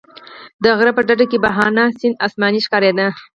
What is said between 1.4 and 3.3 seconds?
بهاند سیند اسماني ښکارېده.